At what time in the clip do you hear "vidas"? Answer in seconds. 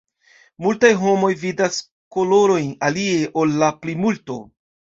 1.41-1.77